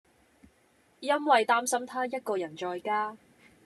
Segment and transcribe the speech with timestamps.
[0.99, 3.15] 因為擔心她一個人在家